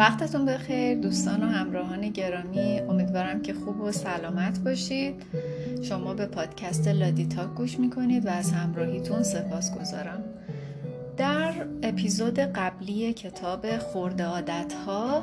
[0.00, 5.22] وقتتون بخیر دوستان و همراهان گرامی امیدوارم که خوب و سلامت باشید.
[5.82, 10.24] شما به پادکست لادیتا گوش می‌کنید و از همراهیتون سپاس گذارم
[11.16, 11.52] در
[11.82, 15.22] اپیزود قبلی کتاب خورده عادت ها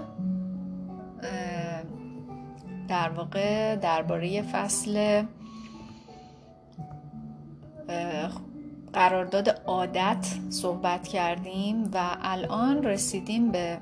[2.87, 5.23] در واقع درباره فصل
[8.93, 13.77] قرارداد عادت صحبت کردیم و الان رسیدیم به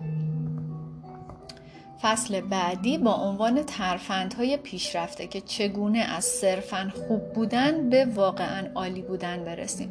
[2.06, 9.02] فصل بعدی با عنوان ترفندهای پیشرفته که چگونه از صرفا خوب بودن به واقعا عالی
[9.02, 9.90] بودن برسیم.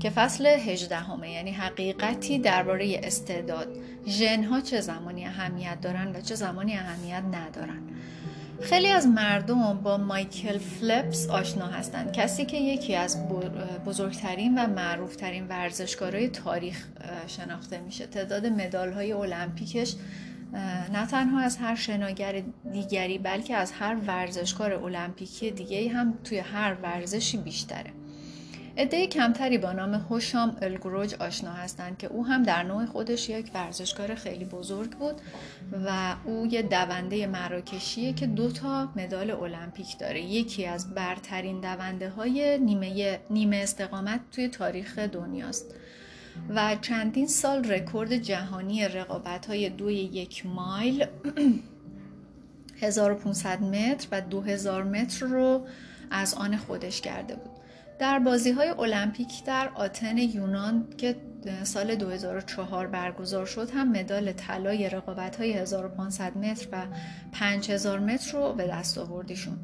[0.00, 3.68] که فصل هجدهمه یعنی حقیقتی درباره استعداد.
[4.06, 7.82] ژنها چه زمانی اهمیت دارن و چه زمانی اهمیت ندارن.
[8.60, 12.12] خیلی از مردم با مایکل فلپس آشنا هستند.
[12.12, 13.28] کسی که یکی از
[13.86, 16.86] بزرگترین و معروفترین ورزشکارهای تاریخ
[17.26, 18.06] شناخته میشه.
[18.06, 19.94] تعداد مدال های المپیکش
[20.92, 26.74] نه تنها از هر شناگر دیگری بلکه از هر ورزشکار المپیکی دیگه هم توی هر
[26.82, 27.90] ورزشی بیشتره.
[28.76, 33.50] عده کمتری با نام هوشام الگروج آشنا هستند که او هم در نوع خودش یک
[33.54, 35.14] ورزشکار خیلی بزرگ بود
[35.86, 40.20] و او یه دونده مراکشیه که دو تا مدال المپیک داره.
[40.20, 45.74] یکی از برترین دونده های نیمه, نیمه استقامت توی تاریخ دنیاست.
[46.48, 51.06] و چندین سال رکورد جهانی رقابت های دوی یک مایل
[52.80, 55.66] 1500 متر و 2000 متر رو
[56.10, 57.50] از آن خودش کرده بود.
[57.98, 61.16] در بازی های المپیک در آتن یونان که
[61.62, 66.86] سال 2004 برگزار شد هم مدال طلای رقابت های 1500 متر و
[67.32, 69.58] 5000 متر رو به دست آوردیشون.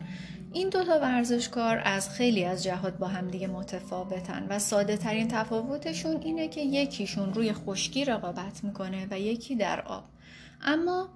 [0.56, 5.28] این دو تا ورزشکار از خیلی از جهات با هم دیگه متفاوتن و ساده ترین
[5.28, 10.04] تفاوتشون اینه که یکیشون روی خشکی رقابت می‌کنه و یکی در آب.
[10.62, 11.08] اما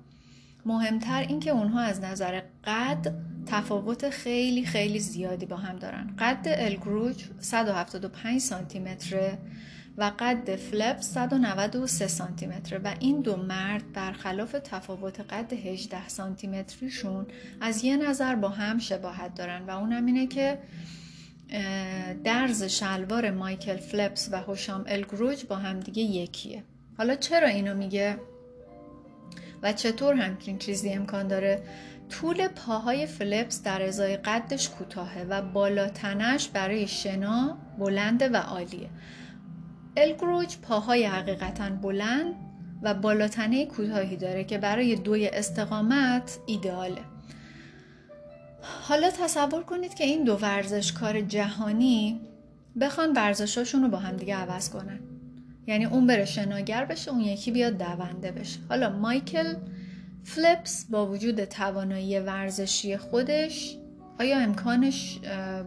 [0.67, 3.15] مهمتر این که اونها از نظر قد
[3.47, 6.17] تفاوت خیلی خیلی زیادی با هم دارن.
[6.19, 9.39] قد الگروج 175 سانتی متره
[10.01, 16.47] و قد فلپ 193 سانتی متره و این دو مرد برخلاف تفاوت قد 18 سانتی
[16.47, 17.27] متریشون
[17.61, 20.59] از یه نظر با هم شباهت دارن و اونم اینه که
[22.25, 26.65] درز شلوار مایکل فلپس و هوشام الگروج با هم دیگه یکیه.
[26.99, 28.19] حالا چرا اینو میگه؟
[29.63, 31.63] و چطور همچین چیزی امکان داره؟
[32.11, 38.91] طول پاهای فلپس در ازای قدش کوتاهه و بالاتنش برای شنا بلنده و عالیه.
[39.97, 42.35] الگروج پاهای حقیقتا بلند
[42.83, 47.01] و بالاتنه کوتاهی داره که برای دوی استقامت ایدئاله
[48.83, 52.21] حالا تصور کنید که این دو ورزشکار جهانی
[52.81, 55.01] بخوان ورزشاشون رو با هم دیگه عوض کنن.
[55.67, 58.59] یعنی اون بره شناگر بشه اون یکی بیاد دونده بشه.
[58.69, 59.55] حالا مایکل
[60.25, 63.77] فلپس با وجود توانایی ورزشی خودش
[64.21, 65.19] آیا امکانش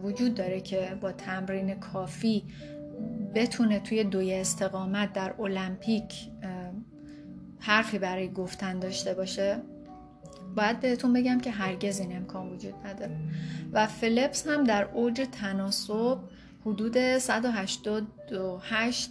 [0.02, 2.42] وجود داره که با تمرین کافی
[3.34, 6.14] بتونه توی دوی استقامت در المپیک
[7.60, 9.62] حرفی برای گفتن داشته باشه
[10.56, 13.16] باید بهتون بگم که هرگز این امکان وجود نداره.
[13.72, 16.18] و فلپس هم در اوج تناسب
[16.66, 19.10] حدود 188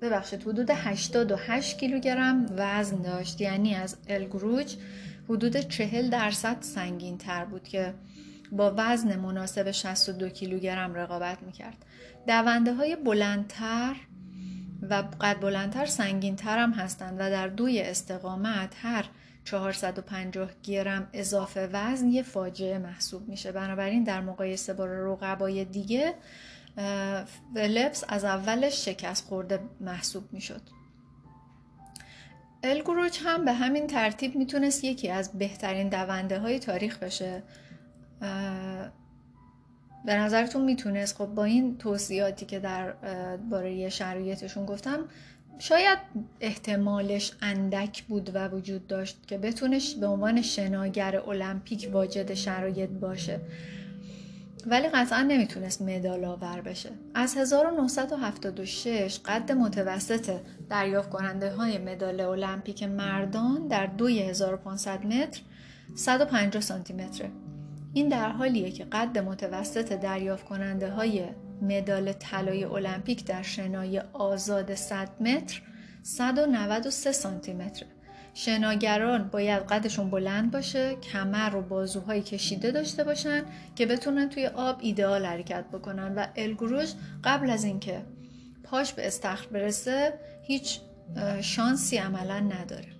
[0.00, 3.40] ببخشید حدود 88 کیلوگرم وزن داشت.
[3.40, 4.76] یعنی از الگروج
[5.28, 7.94] حدود 40 درصد سنگین تر بود که
[8.52, 11.84] با وزن مناسب 62 کیلوگرم رقابت می‌کرد.
[12.26, 13.96] دونده های بلندتر
[14.90, 19.04] و قد بلندتر سنگینتر هم هستند و در دوی استقامت هر
[19.44, 23.52] 450 گرم اضافه وزن یه فاجعه محسوب میشه.
[23.52, 26.14] بنابراین در مقایسه با رقبای دیگه
[27.54, 30.62] فلپس از اولش شکست خورده محسوب می‌شد.
[32.62, 37.42] الگروچ هم به همین ترتیب می‌تونست یکی از بهترین دونده های تاریخ بشه.
[40.06, 42.92] به نظرتون می‌تونست؟ خب با این توصیاتی که در
[43.50, 44.98] باره شرایطشون گفتم
[45.58, 45.98] شاید
[46.40, 53.40] احتمالش اندک بود و وجود داشت که بتونش به عنوان شناگر المپیک واجد شرایط باشه.
[54.66, 56.90] ولی قطعا نمی‌تونست مدال آور بشه.
[57.14, 60.40] از 1976 قد متوسط
[60.70, 65.40] دریافت کننده های مدال المپیک مردان در 2500 متر
[65.96, 67.30] 150 سانتی متره.
[67.92, 71.24] این در حالیه که قد متوسط دریافت کننده های
[71.62, 75.62] مدال طلای المپیک در شنای آزاد 100 متر
[76.02, 77.88] 193 سانتی متره
[78.34, 83.42] شناگران باید قدشون بلند باشه کمر و بازوهای کشیده داشته باشن
[83.76, 86.92] که بتونن توی آب ایدئال حرکت بکنن و الگروژ
[87.24, 88.02] قبل از اینکه
[88.64, 90.80] پاش به استخر برسه هیچ
[91.40, 92.97] شانسی عملا نداره.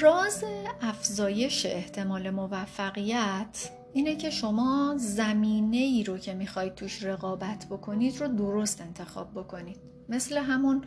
[0.00, 0.44] راز
[0.80, 8.28] افزایش احتمال موفقیت اینه که شما زمینه ای رو که می‌خواید توش رقابت بکنید رو
[8.28, 9.76] درست انتخاب بکنید.
[10.08, 10.82] مثل همون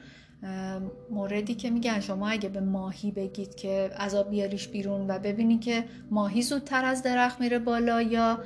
[1.11, 5.83] موردی که میگن شما اگه به ماهی بگید که عذاب بیاریش بیرون و ببینید که
[6.11, 8.39] ماهی زودتر از درخت میره بالا یا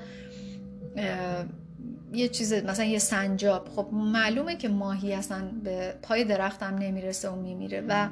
[2.14, 3.70] یه چیز مثلا یه سنجاب.
[3.76, 8.10] خب معلومه که ماهی اصلا به پای درختم نمی‌رسه و میمیره و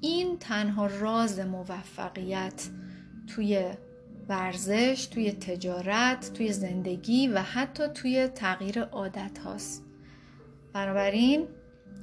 [0.00, 2.68] این تنها راز موفقیت
[3.26, 3.64] توی
[4.28, 9.84] ورزش توی تجارت توی زندگی و حتی توی تغییر عادت هاست.
[10.72, 11.46] بنابراین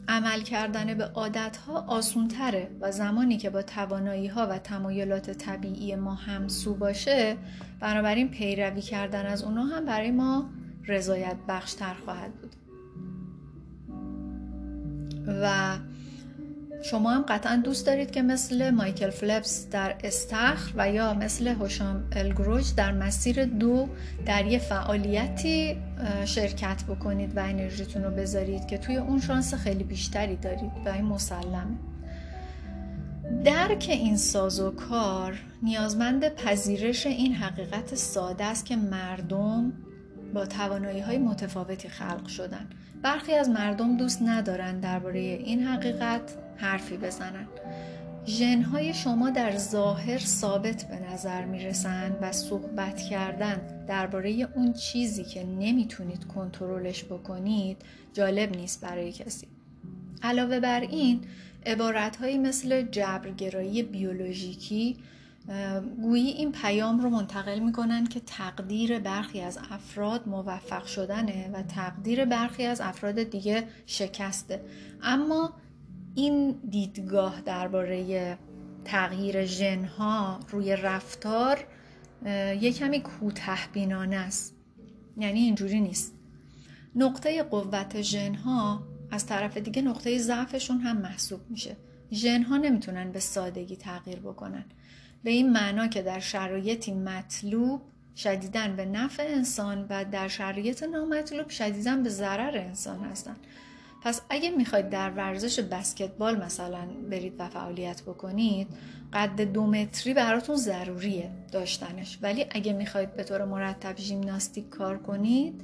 [0.08, 5.32] عمل کردن به عادت ها آسون تره و زمانی که با توانایی ها و تمایلات
[5.32, 7.38] طبیعی ما همسو باشه
[7.80, 10.50] بنابراین پیروی کردن از اونا هم برای ما
[10.88, 12.56] رضایت بخشتر خواهد بود.
[15.28, 15.78] و
[16.82, 22.04] شما هم قطعا دوست دارید که مثل مایکل فلپس در استخر و یا مثل هوشام
[22.12, 23.90] الگروج در مسیر دو
[24.26, 25.78] در یه فعالیتی
[26.26, 31.06] شرکت بکنید و انرژیتون رو بذارید که توی اون شانس خیلی بیشتری دارید و این
[31.06, 31.78] مسلمه.
[33.44, 39.74] درک این ساز و کار نیازمند پذیرش این حقیقت ساده است که مردم
[40.34, 42.68] با توانایی های متفاوتی خلق شدن.
[43.02, 47.48] برخی از مردم دوست ندارن درباره این حقیقت حرفی بزنن.
[48.28, 55.44] ژنهای شما در ظاهر ثابت به نظر می‌رسن و صحبت کردن درباره اون چیزی که
[55.44, 57.78] نمی‌تونید کنترلش بکنید
[58.14, 59.48] جالب نیست برای کسی.
[60.24, 61.22] علاوه بر این
[61.66, 64.98] عبارتهایی مثل جبرگرایی بیولوژیکی
[66.02, 72.26] گویی این پیام رو منتقل می‌کنن که تقدیر برخی از افراد موفق شدنه و تقدیر
[72.26, 74.62] برخی از افراد دیگه شکسته.
[75.04, 75.54] اما
[76.16, 78.38] این دیدگاه درباره
[78.86, 81.68] تغییر ژنها روی رفتار
[82.62, 84.56] یه کمی کوته بینانه است.
[85.18, 86.14] یعنی اینجوری نیست.
[86.96, 91.78] نقطه قوت ژنها از طرف دیگه نقطه ضعفشون هم محسوب میشه.
[92.12, 94.66] ژنها نمی‌تونن به سادگی تغییر بکنن.
[95.26, 97.82] به این معنا که در شرایطی مطلوب
[98.16, 103.38] شدیدن به نفع انسان و در شرایط نامطلوب شدیدن به ضرر انسان هستند.
[104.04, 108.68] پس اگه می‌خواید در ورزش بسکتبال مثلا برید و فعالیت بکنید
[109.14, 112.18] قد دو متری براتون ضروریه داشتنش.
[112.22, 115.62] ولی اگه می‌خواید به طور مرتب ژیمناستیک کار کنید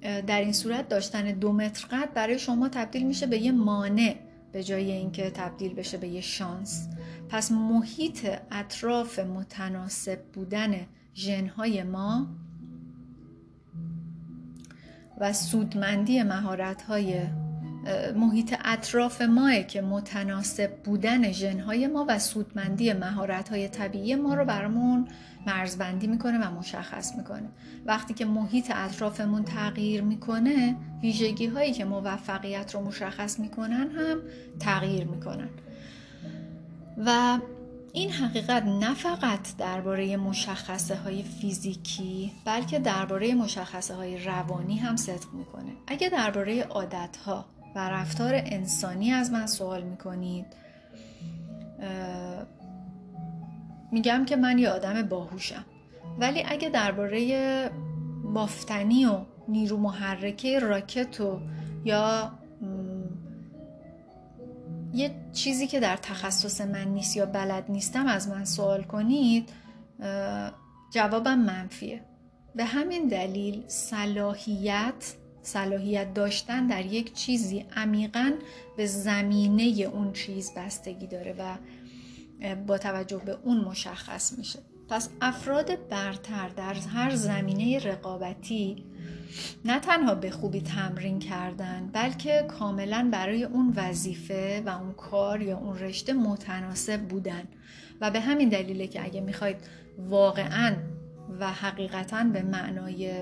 [0.00, 4.16] در این صورت داشتن دو متر قد برای شما تبدیل میشه به یه مانع.
[4.52, 6.88] به جای اینکه تبدیل بشه به یه شانس.
[7.28, 12.26] پس محیط اطراف متناسب بودن ژنهای ما
[15.20, 17.22] و سودمندی مهارت‌های
[18.16, 25.08] محیط اطراف ماه که متناسب بودن ژنهای ما و سودمندی مهارت‌های طبیعی ما رو برامون
[25.46, 27.48] مرزبندی می‌کنه و مشخص می‌کنه.
[27.86, 34.18] وقتی که محیط اطرافمون تغییر می‌کنه ویژگی هایی که موفقیت رو مشخص می‌کنن هم
[34.60, 35.48] تغییر می‌کنن.
[37.06, 37.38] و
[37.92, 45.32] این حقیقت نه فقط درباره مشخصه های فیزیکی بلکه درباره مشخصه های روانی هم صدق
[45.32, 45.72] می‌کنه.
[45.86, 50.46] اگه درباره عادت ها و رفتار انسانی از من سوال می‌کنید.
[53.92, 55.64] میگم که من یه آدم باهوشم.
[56.18, 57.70] ولی اگه درباره
[58.34, 61.40] بافتنی و نیرو محرکه راکت و
[61.84, 62.32] یا
[64.94, 69.48] یه چیزی که در تخصص من نیست یا بلد نیستم از من سوال کنید
[70.92, 72.00] جوابم منفیه.
[72.54, 78.32] به همین دلیل صلاحیت صلاحیت داشتن در یک چیزی عمیقا
[78.76, 81.56] به زمینه اون چیز بستگی داره و
[82.66, 84.58] با توجه به اون مشخص میشه.
[84.88, 88.84] پس افراد برتر در هر زمینه رقابتی
[89.64, 95.58] نه تنها به خوبی تمرین کردن بلکه کاملا برای اون وظیفه و اون کار یا
[95.58, 97.42] اون رشته متناسب بودن.
[98.00, 99.56] و به همین دلیله که اگه می‌خواید
[99.98, 100.76] واقعا
[101.40, 103.12] و حقیقتا به معنای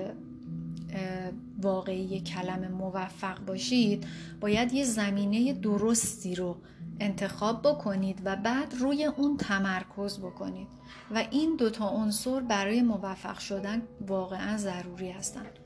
[1.61, 4.07] واقعی کلمه موفق باشید
[4.41, 6.57] باید یه زمینه درستی رو
[6.99, 10.67] انتخاب بکنید و بعد روی اون تمرکز بکنید.
[11.11, 15.59] و این دوتا عنصر برای موفق شدن واقعا ضروری هستند.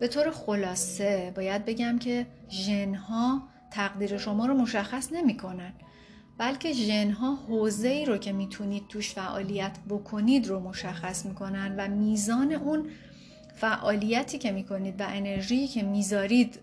[0.00, 5.72] به طور خلاصه باید بگم که ژنها تقدیر شما رو مشخص نمی‌کنن
[6.38, 12.52] بلکه ژنها حوزه ای رو که می‌تونید توش فعالیت بکنید رو مشخص می‌کنن و میزان
[12.52, 12.86] اون
[13.60, 16.60] فعالیتی که می‌کنید و انرژی که می‌ذارید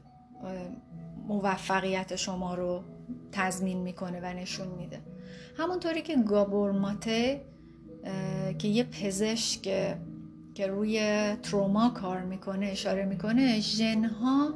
[1.28, 2.84] موفقیت شما رو
[3.32, 5.02] تضمین می‌کنه و نشون میده.
[5.58, 7.42] همونطوری که گابور ماته
[8.60, 9.62] که یه پزشک
[10.56, 14.54] که روی تروما کار می‌کنه اشاره می‌کنه ژنها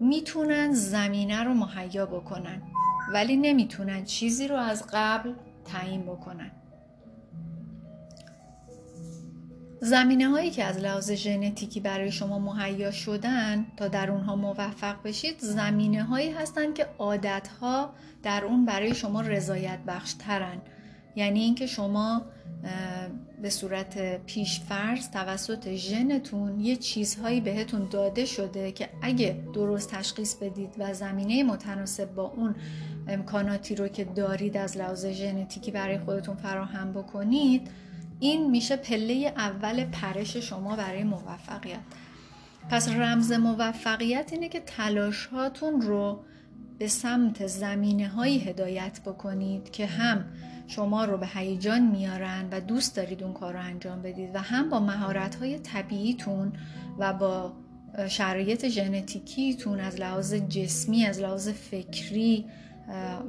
[0.00, 2.62] می‌تونن زمینه رو مهیا بکنن
[3.12, 5.32] ولی نمی‌تونن چیزی رو از قبل
[5.64, 6.50] تعیین بکنن.
[9.84, 15.38] زمینه هایی که از لحاظ ژنتیکی برای شما مهیا شدن تا در اونها موفق بشید
[15.38, 20.60] زمینه هایی هستند که عادت ها در اون برای شما رضایت بخش ترن
[21.16, 22.22] یعنی اینکه شما
[23.42, 30.74] به صورت پیشفرض توسط ژنتون یه چیزهایی بهتون داده شده که اگه درست تشخیص بدید
[30.78, 32.54] و زمینه متناسب با اون
[33.08, 37.70] امکاناتی رو که دارید از لحاظ ژنتیکی برای خودتون فراهم بکنید
[38.22, 41.80] این میشه پله اول پرش شما برای موفقیت.
[42.70, 46.24] پس رمز موفقیت اینه که تلاش هاتون رو
[46.78, 50.24] به سمت زمینه هایی هدایت بکنید که هم
[50.66, 54.70] شما رو به هیجان میارن و دوست دارید اون کار رو انجام بدید و هم
[54.70, 56.52] با مهارت های طبیعیتون
[56.98, 57.52] و با
[58.08, 62.44] شرایط ژنتیکیتون از لحاظ جسمی از لحاظ فکری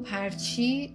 [0.06, 0.94] هرچی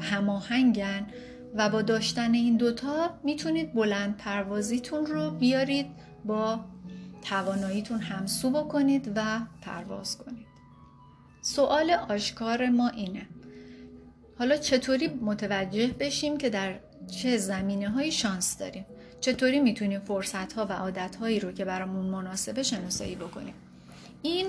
[0.00, 1.06] هماهنگن
[1.54, 5.86] و با داشتن این دوتا می‌تونید بلند پروازیتون رو بیارید
[6.24, 6.60] با
[7.22, 10.46] تواناییتون همسو بکنید و پرواز کنید.
[11.42, 13.26] سوال آشکار ما اینه.
[14.38, 16.74] حالا چطوری متوجه بشیم که در
[17.06, 18.84] چه زمینه های شانس داریم؟
[19.20, 23.54] چطوری می‌تونیم فرصت ها و عادت هایی رو که برامون مناسبه شناسایی بکنیم؟
[24.22, 24.46] این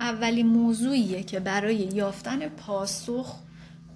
[0.00, 3.36] اولین موضوعیه که برای یافتن پاسخ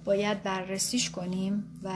[0.05, 1.91] باید بررسیش کنیم و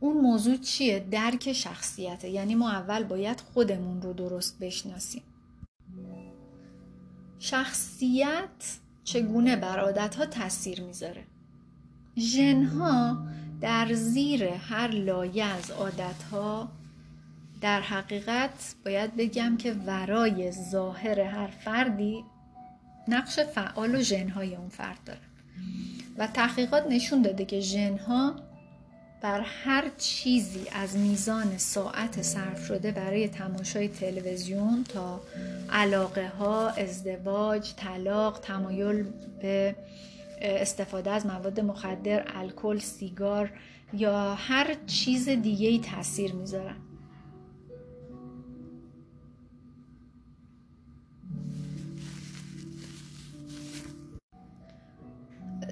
[0.00, 2.28] اون موضوع چیه؟ درک شخصیته.
[2.28, 5.22] یعنی ما اول باید خودمون رو درست بشناسیم.
[7.38, 9.78] شخصیت چگونه بر
[10.18, 11.24] ها تاثیر می‌ذاره؟
[12.18, 13.26] ژنها
[13.60, 15.70] در زیر هر لایه از
[16.32, 16.68] ها
[17.60, 22.24] در حقیقت باید بگم که ورای ظاهر هر فردی
[23.08, 25.20] نقش فعال و ژنهای اون فرد داره.
[26.18, 28.34] و تحقیقات نشون داده که ژنها
[29.22, 35.20] بر هر چیزی از میزان ساعت صرف شده برای تماشای تلویزیون تا
[35.70, 39.04] علاقه ها، ازدواج، طلاق، تمایل
[39.42, 39.76] به
[40.40, 43.50] استفاده از مواد مخدر، الکل، سیگار
[43.92, 46.76] یا هر چیز دیگه ای تاثیر می‌ذارن.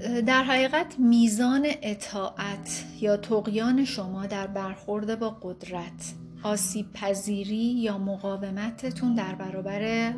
[0.04, 9.14] در حقیقت میزان اطاعت یا تقیان شما در برخورد با قدرت آسیب پذیری یا مقاومتتون
[9.14, 10.14] در برابر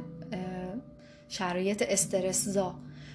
[1.28, 2.74] شرایط استرسزا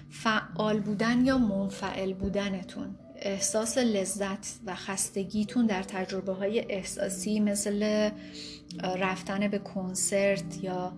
[0.10, 2.96] فعال بودن یا منفعل بودنتون.
[3.16, 8.10] احساس لذت و خستگیتون در تجربه های احساسی مثل
[8.84, 10.94] رفتن به کنسرت یا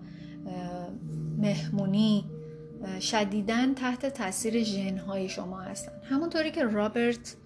[1.38, 2.24] مهمونی
[3.00, 5.92] شدیداً تحت تاثیر ژنهای شما هستن.
[6.10, 7.36] همونطوری که رابرت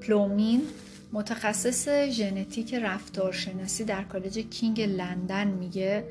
[0.00, 0.62] پلومین
[1.12, 6.04] متخصص ژنتیک رفتارشناسی در کالج کینگ لندن میگه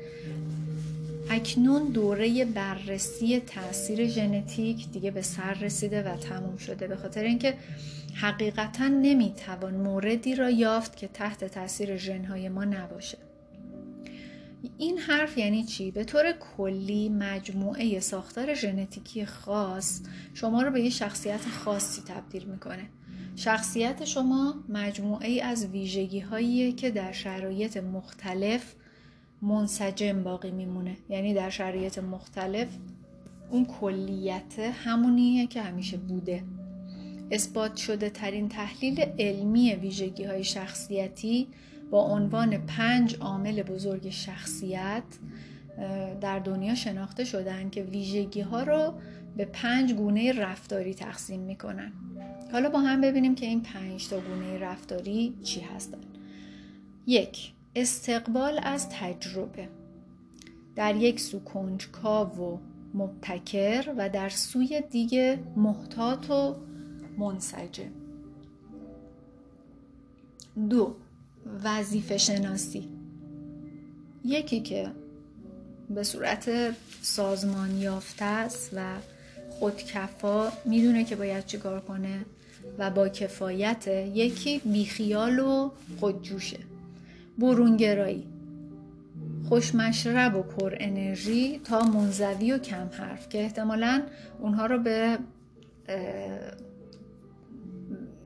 [1.30, 6.86] اکنون دوره بررسی تاثیر ژنتیک دیگه به سر رسیده و تموم شده.
[6.86, 7.54] به خاطر اینکه
[8.14, 13.18] حقیقتا نمی‌توان موردی را یافت که تحت تاثیر ژنهای ما نباشه.
[14.78, 20.00] این حرف یعنی چی؟ به طور کلی مجموعه ساختار ژنتیکی خاص
[20.34, 22.88] شما رو به یه شخصیت خاصی تبدیل می‌کنه.
[23.36, 28.74] شخصیت شما مجموعه از ویژگی هاییه که در شرایط مختلف
[29.42, 30.96] منسجم باقی میمونه.
[31.08, 32.68] یعنی در شرایط مختلف
[33.50, 36.42] اون کلیت همونیه که همیشه بوده.
[37.30, 41.46] اثبات شده ترین تحلیل علمی ویژگی های شخصیتی
[41.90, 45.02] با عنوان پنج عامل بزرگ شخصیت
[46.20, 48.94] در دنیا شناخته شدن که ویژگی ها رو
[49.36, 51.92] به پنج گونه رفتاری تقسیم می‌کنن.
[52.52, 55.98] حالا با هم ببینیم که این پنج تا گونه رفتاری چی هستن.
[57.06, 59.68] یک استقبال از تجربه.
[60.76, 62.58] در یک سو کنجکاو و
[62.94, 66.54] مبتکر و در سوی دیگه محتاط و
[67.18, 67.90] منسجم.
[70.70, 70.96] دو
[71.64, 72.88] وظیفه شناسی.
[74.24, 74.88] یکی که
[75.90, 76.50] به صورت
[77.02, 78.94] سازمان یافته است و
[79.50, 82.24] خودکفا می‌دونه که باید چیکار کنه
[82.78, 86.58] و با کفایت یکی بیخیال و خودجوشه.
[87.38, 88.24] برونگرایی.
[89.48, 94.02] خوشمشرب و پر انرژی تا منزوی و کم حرف که احتمالا
[94.40, 95.18] اونها رو به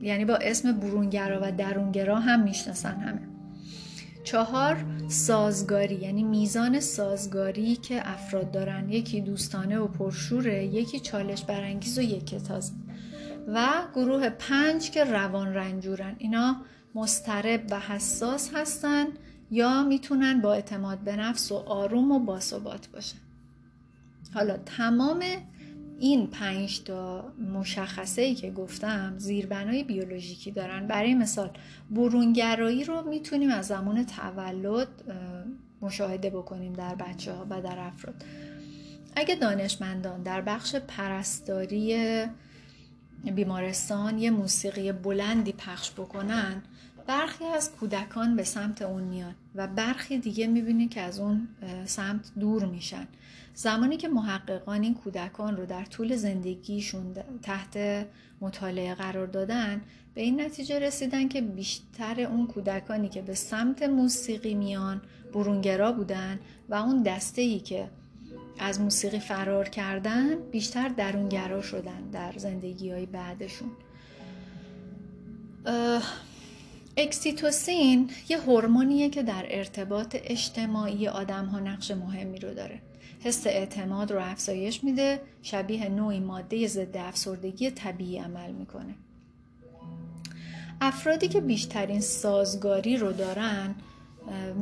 [0.03, 3.21] یعنی با اسم برونگرا و درونگرا هم می‌شناسن همه.
[4.23, 8.89] چهار سازگاری یعنی میزان سازگاری که افراد دارن.
[8.89, 12.73] یکی دوستانه و پرشوره یکی چالش برانگیز و یکی تازه.
[13.47, 16.15] و گروه پنج که روان رنجورن.
[16.17, 16.55] اینا
[16.95, 19.05] مسترب و حساس هستن
[19.51, 23.17] یا می‌تونن با اعتماد به نفس و آروم و باثبات باشن.
[24.33, 25.23] حالا تمام
[26.03, 30.87] این پنج تا مشخصه ای که گفتم زیربنای بیولوژیکی دارن.
[30.87, 31.49] برای مثال
[31.91, 34.87] برونگرایی رو می‌تونیم از زمان تولد
[35.81, 38.23] مشاهده بکنیم در بچه ها و در افراد.
[39.15, 42.25] اگه دانشمندان در بخش پرستاری
[43.35, 46.61] بیمارستان یه موسیقی بلندی پخش بکنن
[47.07, 51.47] برخی از کودکان به سمت اون میان و برخی دیگه می‌بینی که از اون
[51.85, 53.07] سمت دور میشن.
[53.53, 58.05] زمانی که محققان این کودکان رو در طول زندگیشون تحت
[58.41, 59.81] مطالعه قرار دادن
[60.13, 65.01] به این نتیجه رسیدن که بیشتر اون کودکانی که به سمت موسیقی میان
[65.33, 67.89] برونگرا بودن و اون دسته ای که
[68.59, 73.71] از موسیقی فرار کردن بیشتر درونگرا شدن در زندگی های بعدشون
[76.97, 82.81] اکسیتوسین یه هورمونیه که در ارتباط اجتماعی آدم ها نقش مهمی رو داره.
[83.19, 88.95] حس اعتماد رو افزایش میده شبیه نوعی ماده ضد افسردگی طبیعی عمل می‌کنه.
[90.81, 93.75] افرادی که بیشترین سازگاری رو دارن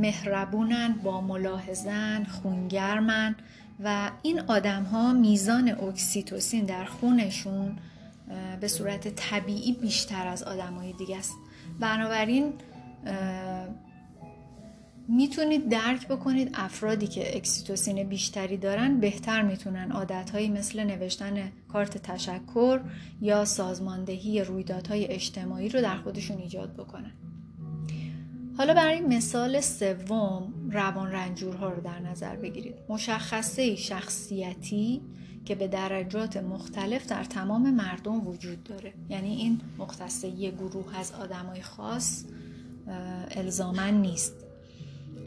[0.02, 3.36] مهربونن با ملاحظن خونگرمن
[3.84, 7.78] و این آدم ها میزان اکسیتوسین در خونشون
[8.62, 11.34] به صورت طبیعی بیشتر از آدم های دیگه است.
[11.80, 12.54] بنابراین
[15.08, 22.82] می‌تونید درک بکنید افرادی که اکسیتوسین بیشتری دارن بهتر می‌تونن عادتهایی مثل نوشتن کارت تشکر
[23.22, 27.12] یا سازماندهی رویدادهای اجتماعی رو در خودشون ایجاد بکنن.
[28.58, 32.76] حالا برای مثال سوم روان رنجورها رو در نظر بگیرید.
[32.90, 35.02] مشخصه شخصیتی
[35.46, 38.94] که به درجات مختلف در تمام مردم وجود داره.
[39.10, 42.26] یعنی این مختصه یه گروه از آدمای خاص
[43.32, 44.34] الزامن نیست.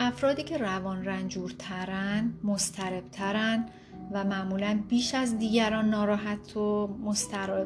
[0.00, 3.68] افرادی که روان رنجورترن مستربترن
[4.12, 6.86] و معمولا بیش از دیگران ناراحت و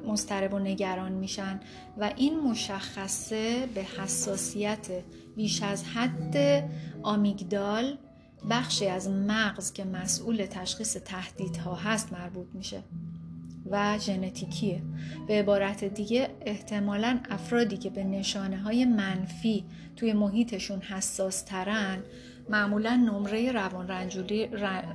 [0.07, 1.61] مسترب و نگران میشن
[1.99, 4.89] و این مشخصه به حساسیت
[5.37, 6.65] بیش از حد
[7.03, 7.99] آمیگدال
[8.51, 12.83] بخشی از مغز که مسئول تشخیص تهدیدها هست مربوط میشه
[13.71, 14.83] و ژنتیکیه.
[15.29, 19.65] به عبارت دیگه احتمالا افرادی که به نشانه های منفی
[19.97, 22.03] توی محیطشون حساس ترن
[22.49, 24.47] معمولا نمره روان رنجوری,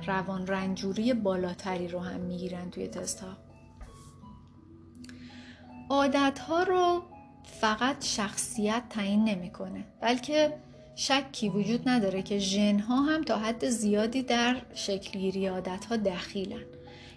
[0.06, 3.36] روان رنجوری بالاتری رو هم می‌گیرن توی تست ها
[5.90, 7.02] عادت ها رو
[7.60, 10.52] فقط شخصیت تعیین نمی‌کنه بلکه
[10.96, 16.64] شکی وجود نداره که ژن ها هم تا حد زیادی در شکلگیری عادت ها دخیلن.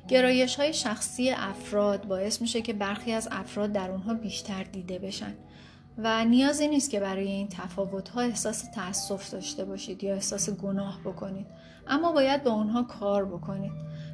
[0.08, 5.34] گرایش های شخصی افراد باعث میشه که برخی از افراد در اونها بیشتر دیده بشن
[5.98, 11.00] و نیازی نیست که برای این تفاوت ها احساس تأسف داشته باشید یا احساس گناه
[11.06, 11.46] بکنید
[11.88, 13.72] اما باید با اونها کار بکنید.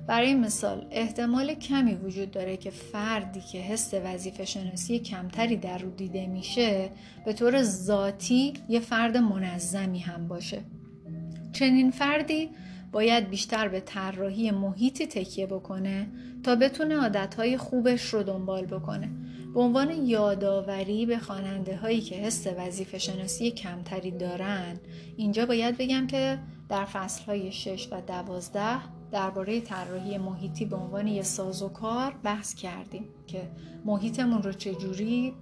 [0.08, 5.90] برای مثال احتمال کمی وجود داره که فردی که حس وظیفه شناسی کمتری در رو
[5.90, 6.90] دیده میشه
[7.26, 10.62] به طور ذاتی یه فرد منظمی هم باشه.
[11.54, 12.50] چنین فردی
[12.92, 16.08] باید بیشتر به طراحی محیطی تکیه بکنه
[16.44, 19.10] تا بتونه عادتهای خوبش رو دنبال بکنه.
[19.54, 24.80] به عنوان یادآوری به خواننده هایی که حس وظیفه شناسی کمتری دارن
[25.18, 26.40] اینجا باید بگم که
[26.70, 33.06] در فصل های 6 و 12 درباره طراحی محیطی به عنوان یه سازوکار بحث کردیم
[33.28, 33.50] که
[33.86, 35.34] محیطمون رو چجوری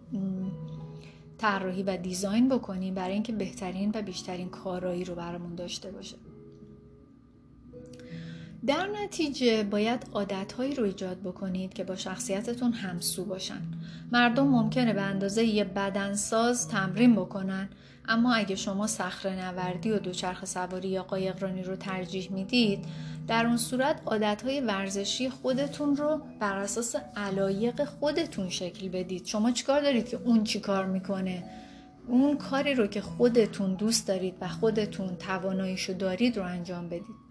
[1.38, 6.16] طراحی و دیزاین بکنیم برای اینکه بهترین و بیشترین کارایی رو برامون داشته باشه.
[8.66, 13.62] در نتیجه باید عادتهایی رو ایجاد بکنید که با شخصیتتون همسو باشن.
[14.12, 17.70] مردم ممکنه به اندازه یه بدنساز تمرین بکنن
[18.08, 22.86] اما اگه شما صخره نوردی و دوچرخ سواری یا قایقرانی رو ترجیح می‌دید
[23.28, 29.26] در اون صورت عادتهای ورزشی خودتون رو بر اساس علایق خودتون شکل بدید.
[29.26, 31.44] شما چیکار دارید که اون چیکار می‌کنه؟
[32.08, 37.22] اون کاری رو که خودتون دوست دارید و خودتون تواناییشو دارید رو انجام بدید.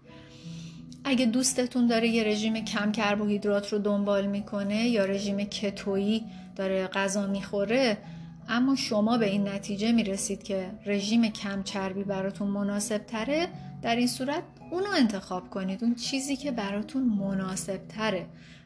[1.03, 6.23] اگه دوستتون داره یه رژیم کم کربوهیدرات رو دنبال می‌کنه یا رژیم کتویی
[6.55, 7.97] داره غذا می‌خوره
[8.49, 13.47] اما شما به این نتیجه می‌رسید که رژیم کم چربی براتون مناسب تره
[13.81, 15.83] در این صورت اونو انتخاب کنید.
[15.83, 18.25] اون چیزی که براتون مناسب تره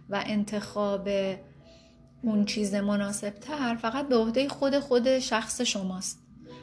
[0.09, 1.09] و انتخاب
[2.21, 6.21] اون چیز مناسب تر فقط به عهده خود خود شخص شماست.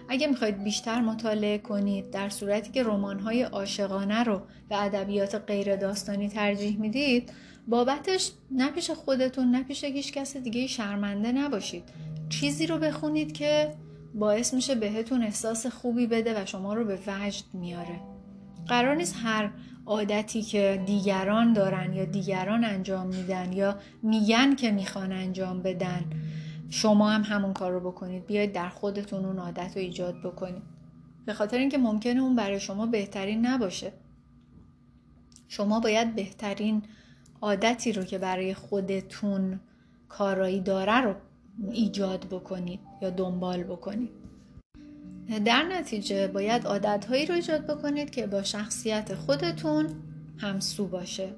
[0.08, 6.28] اگه می‌خواید بیشتر مطالعه کنید در صورتی که رمان‌های عاشقانه رو به ادبیات غیر داستانی
[6.28, 7.32] ترجیح می‌دید
[7.68, 11.84] بابتش نه پیش خودتون نه پیش هیچ کس دیگه شرمنده نباشید.
[12.28, 13.74] چیزی رو بخونید که
[14.14, 18.11] باعث میشه بهتون احساس خوبی بده و شما رو به وجد میاره.
[18.68, 19.50] قرار نیست هر
[19.86, 26.04] عادتی که دیگران دارن یا دیگران انجام میدن یا میگن که می‌خوان انجام بدن
[26.70, 28.26] شما هم همون کار رو بکنید.
[28.26, 30.62] بیاید در خودتون اون عادت رو ایجاد بکنید.
[31.26, 33.92] به خاطر اینکه ممکنه اون برای شما بهترین نباشه.
[35.48, 36.82] شما باید بهترین
[37.40, 39.60] عادتی رو که برای خودتون
[40.08, 41.14] کارایی داره رو
[41.72, 44.21] ایجاد بکنید یا دنبال بکنید.
[45.38, 49.86] در نتیجه باید عادتهایی رو ایجاد بکنید که با شخصیت خودتون
[50.38, 51.28] همسو باشه.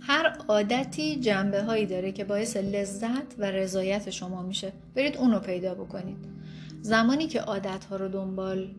[0.00, 4.72] هر عادتی جنبه هایی داره که باعث لذت و رضایت شما میشه.
[4.94, 6.16] برید اونو پیدا بکنید.
[6.82, 8.74] زمانی که عادت ها رو دنبال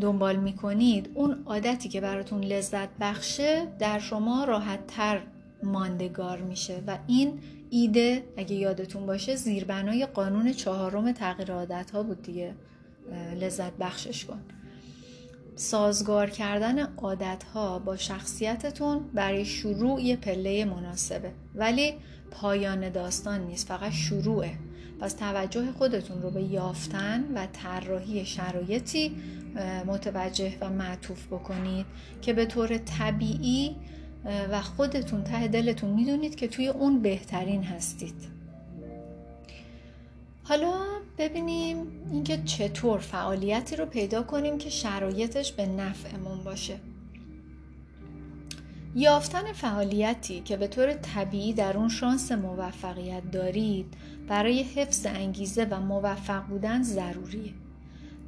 [0.00, 5.22] دنبال می‌کنید اون عادتی که براتون لذت بخشه در شما راحت تر
[5.64, 6.82] ماندگار میشه.
[6.86, 12.54] و این ایده اگه یادتون باشه زیربنای قانون چهارم تغییر عادت ها بود دیگه.
[13.40, 14.40] لذت بخشش کن.
[15.56, 21.32] سازگار کردن عادت ها با شخصیتتون برای شروع یه پله مناسبه.
[21.54, 21.94] ولی
[22.30, 24.50] پایان داستان نیست فقط شروعه.
[25.00, 29.16] پس توجه خودتون رو به یافتن و طراحی شرایطی
[29.86, 31.86] متوجه و معطوف بکنید
[32.22, 33.76] که به طور طبیعی
[34.24, 38.34] و خودتون ته دلتون می‌دونید که توی اون بهترین هستید.
[40.42, 40.72] حالا
[41.18, 46.76] ببینیم اینکه چطور فعالیتی رو پیدا کنیم که شرایطش به نفعمون باشه.
[48.96, 53.94] یافتن فعالیتی که به طور طبیعی در اون شانس موفقیت دارید
[54.28, 57.52] برای حفظ انگیزه و موفق بودن ضروریه.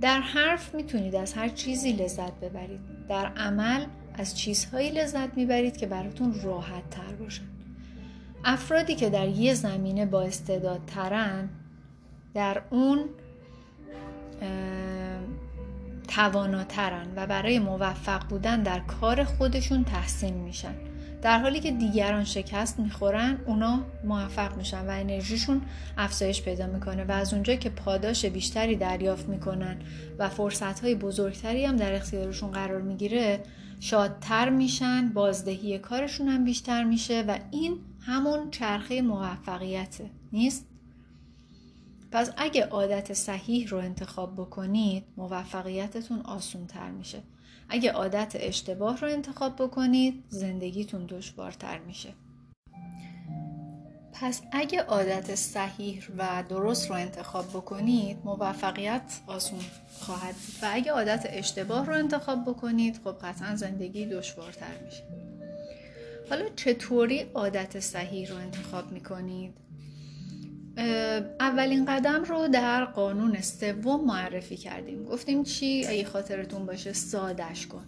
[0.00, 2.80] در حرف می‌تونید از هر چیزی لذت ببرید.
[3.08, 3.86] در عمل
[4.18, 7.44] از چیزهایی لذت می‌برید که براتون راحت تر باشن
[8.44, 11.48] افرادی که در یه زمینه با استعداد ترن
[12.34, 13.04] در اون
[16.08, 20.74] تواناترن و برای موفق بودن در کار خودشون تحسین میشن.
[21.22, 25.62] در حالی که دیگران شکست می‌خورن اونا موفق میشن و انرژیشون
[25.98, 29.78] افزایش پیدا می‌کنه و از اونجا که پاداش بیشتری دریافت می‌کنن
[30.18, 33.42] و فرصت های بزرگتری هم در اختیارشون قرار می‌گیره
[33.80, 40.66] شادتر میشن بازدهی کارشون هم بیشتر میشه و این همون چرخه موفقیته نیست؟
[42.12, 47.22] پس اگه عادت صحیح رو انتخاب بکنید موفقیتتون آسون تر میشه.
[47.68, 52.14] اگه عادت اشتباه رو انتخاب بکنید زندگیتون دشوارتر میشه.
[54.20, 59.60] پس اگه عادت صحیح و درست رو انتخاب بکنید موفقیت آسون
[60.00, 60.54] خواهد بود.
[60.62, 65.02] و اگه عادت اشتباه رو انتخاب بکنید خب قطعا زندگی دشوارتر میشه.
[66.30, 69.54] حالا چطوری عادت صحیح رو انتخاب می‌کنید؟
[71.40, 75.04] اولین قدم رو در قانون سوم معرفی کردیم.
[75.04, 77.84] گفتیم چی؟ اگه خاطرتون باشه سادش کن.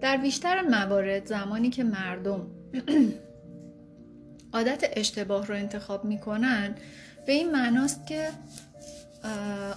[0.00, 2.46] در بیشتر موارد زمانی که مردم
[4.52, 6.74] عادت اشتباه رو انتخاب می‌کنن
[7.26, 8.28] به این معناست که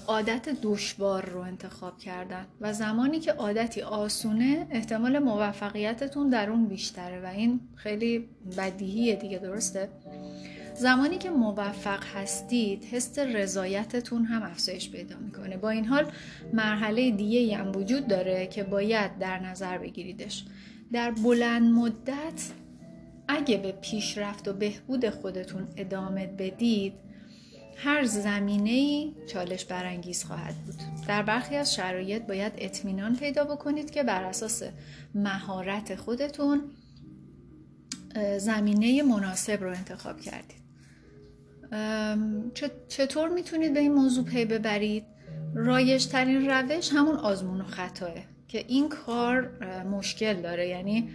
[0.07, 7.21] عادت دشوار رو انتخاب کردن و زمانی که عادتی آسونه احتمال موفقیتتون در اون بیشتره
[7.21, 9.89] و این خیلی بدیهیه دیگه درسته؟
[10.75, 15.57] زمانی که موفق هستید حس رضایتتون هم افزایش پیدا می‌کنه.
[15.57, 16.11] با این حال
[16.53, 20.45] مرحله دیگه هم وجود داره که باید در نظر بگیریدش.
[20.91, 22.51] در بلند مدت
[23.27, 26.93] اگه به پیشرفت و بهبود خودتون ادامه بدید
[27.77, 30.75] هر زمینه ای چالش برانگیز خواهد بود.
[31.07, 34.63] در برخی از شرایط باید اطمینان پیدا بکنید که بر اساس
[35.15, 36.61] مهارت خودتون
[38.37, 40.62] زمینه مناسب رو انتخاب کردید.
[42.87, 45.03] چطور می‌تونید به این موضوع پی ببرید؟
[45.55, 48.13] رایج ترین روش همون آزمون و خطاه
[48.47, 49.49] که این کار
[49.83, 50.67] مشکل داره.
[50.67, 51.09] یعنی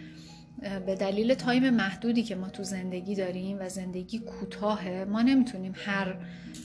[0.87, 6.16] به دلیل تایم محدودی که ما تو زندگی داریم و زندگی کوتاهه ما نمی‌تونیم هر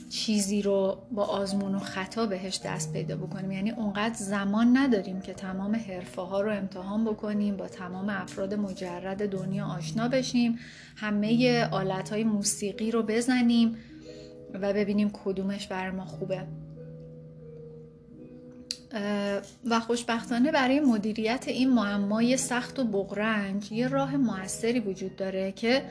[0.10, 3.52] چیزی رو با آزمون و خطا بهش دست پیدا بکنیم.
[3.52, 9.30] یعنی اونقدر زمان نداریم که تمام حرفه ها رو امتحان بکنیم با تمام افراد مجرد
[9.30, 10.60] دنیا آشنا بشیم
[10.96, 13.76] همه آلت های موسیقی رو بزنیم
[14.54, 16.48] و ببینیم کدومش بر ما خوبه.
[19.66, 25.84] و خوشبختانه برای مدیریت این معمای سخت و بغرنج یه راه موثری وجود داره که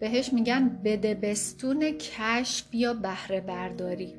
[0.00, 4.14] بهش میگن بدبستون کشف یا بهره برداری.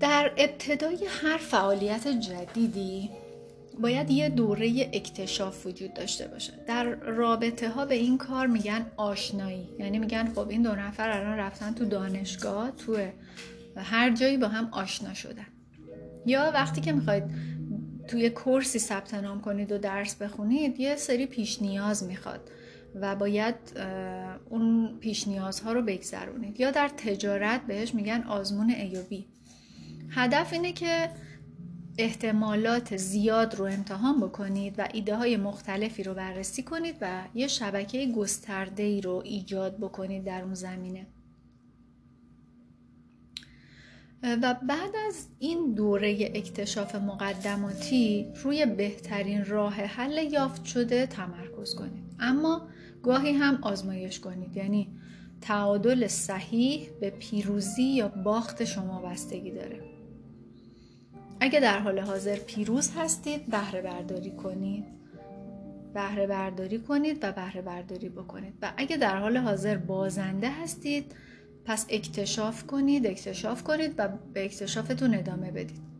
[0.00, 3.10] در ابتدای هر فعالیت جدیدی
[3.80, 6.52] باید یه دوره اکتشاف وجود داشته باشه.
[6.66, 9.68] در رابطه ها به این کار میگن آشنایی.
[9.78, 12.96] یعنی میگن خب این دو نفر الان رفتن تو دانشگاه تو
[13.76, 15.46] هر جایی با هم آشنا شدن.
[16.26, 17.24] یا وقتی که می‌خواید
[18.08, 22.50] توی کورسی ثبت نام کنید و درس بخونید یه سری پیش نیاز می‌خواد
[22.94, 23.54] و باید
[24.50, 26.60] اون پیش نیازها رو بگذرونید.
[26.60, 29.26] یا در تجارت بهش میگن آزمون ایوبی
[30.10, 31.10] هدف اینه که
[31.98, 38.06] احتمالات زیاد رو امتحان بکنید و ایده های مختلفی رو بررسی کنید و یه شبکه
[38.06, 41.06] گسترده ای رو ایجاد بکنید در اون زمینه.
[44.22, 52.04] و بعد از این دوره اکتشاف مقدماتی روی بهترین راه حل یافت شده تمرکز کنید.
[52.20, 52.68] اما
[53.02, 54.56] گاهی هم آزمایش کنید.
[54.56, 54.88] یعنی
[55.40, 59.80] تعادل صحیح به پیروزی یا باخت شما بستگی داره.
[61.40, 64.84] اگه در حال حاضر پیروز هستید بهره برداری کنید.
[65.94, 68.54] بهره برداری کنید و بهره برداری بکنید.
[68.62, 71.14] و اگه در حال حاضر بازنده هستید
[71.64, 75.92] پس اکتشاف کنید اکتشاف کنید و به اکتشافتون ادامه بدید.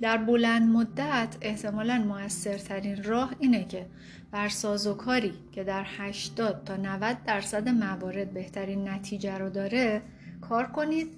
[0.00, 3.86] در بلند مدت احتمالا موثرترین راه اینه که
[4.30, 10.02] بر سازوکاری که در 80 تا 90 درصد موارد بهترین نتیجه رو داره
[10.40, 11.08] کار کنید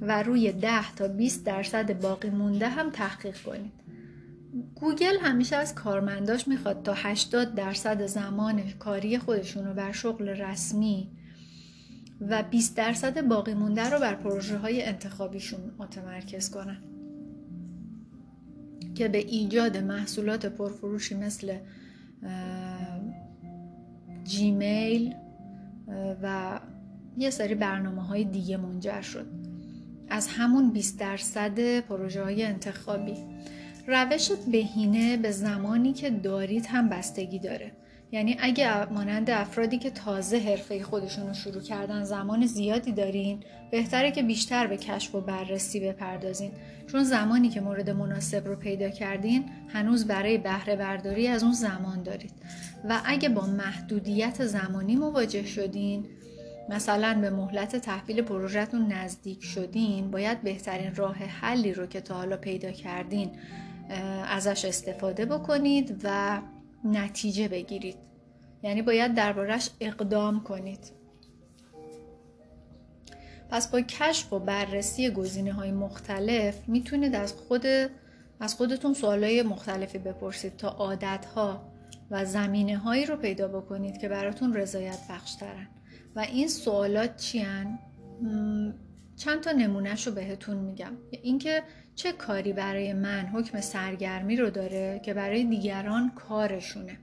[0.00, 3.72] و روی 10 تا 20 درصد باقی مونده هم تحقیق کنید.
[4.74, 11.08] گوگل همیشه از کارمنداش می‌خواد تا 80 درصد زمان کاری خودشون رو بر شغل رسمی
[12.20, 16.82] و 20 درصد باقی مونده رو بر پروژه های انتخابیشون متمرکز کنن.
[18.94, 21.58] که به ایجاد محصولات پرفروشی مثل
[24.24, 25.14] جیمیل
[26.22, 26.60] و
[27.16, 29.26] یه سری برنامه های دیگه منجر شد.
[30.08, 33.14] از همون 20 درصد پروژه های انتخابی.
[33.86, 37.72] روش بهینه به زمانی که دارید هم بستگی داره.
[38.12, 44.10] یعنی اگه مانند افرادی که تازه حرفه خودشون رو شروع کردن زمان زیادی دارین بهتره
[44.10, 46.50] که بیشتر به کشف و بررسی بپردازین.
[46.86, 52.02] چون زمانی که مورد مناسب رو پیدا کردین هنوز برای بهره برداری از اون زمان
[52.02, 52.32] دارید.
[52.88, 56.06] و اگه با محدودیت زمانی مواجه شدین
[56.68, 62.36] مثلا به مهلت تحویل پروژهتون نزدیک شدین باید بهترین راه حلی رو که تا حالا
[62.36, 63.30] پیدا کردین
[64.28, 66.40] ازش استفاده بکنید و
[66.84, 67.96] نتیجه بگیرید.
[68.62, 70.92] یعنی باید دربارش اقدام کنید.
[73.50, 77.66] پس با کشف و بررسی گزینه های مختلف می‌تونید از خود
[78.40, 81.72] از خودتون سوالای مختلفی بپرسید تا عادت ها
[82.10, 85.68] و زمینه هایی رو پیدا بکنید که براتون رضایت بخش ترن
[86.16, 87.46] و این سوالات چی
[89.16, 90.92] چند تا نمونهش رو بهتون میگم.
[91.10, 91.62] اینکه
[92.02, 96.98] چه کاری برای من حکم سرگرمی رو داره که برای دیگران کارشونه؟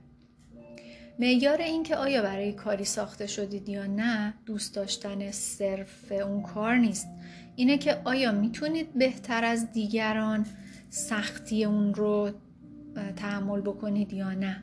[1.18, 7.08] معیار اینکه آیا برای کاری ساخته شدید یا نه دوست داشتن صرف اون کار نیست.
[7.56, 10.46] اینه که آیا می‌تونید بهتر از دیگران
[10.90, 12.30] سختی اون رو
[13.16, 14.62] تحمل بکنید یا نه؟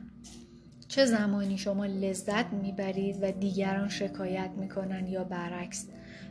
[0.88, 5.86] چه زمانی شما لذت می‌برید و دیگران شکایت می‌کنن یا برعکس؟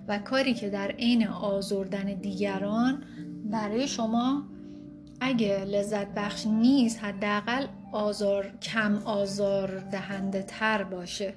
[0.07, 3.03] و کاری که در عین آزردن دیگران
[3.51, 4.43] برای شما
[5.19, 11.33] اگه لذت بخش نیست حداقل آزار کم آزار دهنده تر باشه.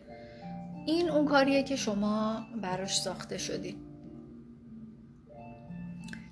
[0.86, 3.76] این اون کاریه که شما براش ساخته شدید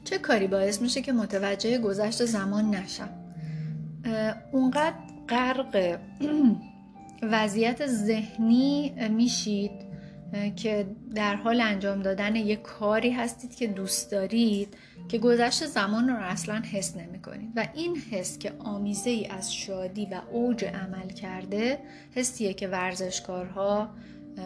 [0.05, 3.09] چه کاری باعث میشه که متوجه گذشت زمان نشم؟
[4.53, 4.97] اونقدر
[5.29, 5.99] غرق
[7.33, 9.86] وضعیت ذهنی میشید
[10.57, 14.77] که در حال انجام دادن یک کاری هستید که دوست دارید
[15.09, 19.55] که گذشت زمان رو اصلا حس نمی کنید و این حس که آمیزه ای از
[19.55, 21.79] شادی و اوج عمل کرده
[22.15, 23.91] حسیه که ورزشکارها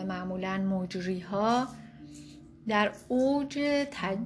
[0.09, 1.69] معمولا مجری ها
[2.69, 3.59] در اوج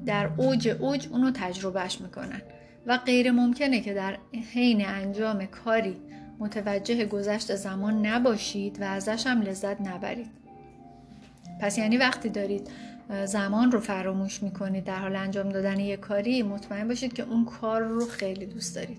[0.06, 2.42] در اوج اوج اونو تجربهش می‌کنن.
[2.86, 4.18] و غیر ممکنه که در
[4.54, 5.96] حین انجام کاری
[6.38, 10.43] متوجه گذشت زمان نباشید و ازش هم لذت نبرید.
[11.60, 12.70] پس یعنی وقتی دارید
[13.24, 17.82] زمان رو فراموش می‌کنید در حال انجام دادن یک کاری مطمئن باشید که اون کار
[17.82, 18.98] رو خیلی دوست دارید.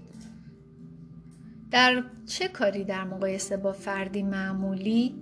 [1.72, 5.16] در چه کاری در مقایسه با فردی معمولی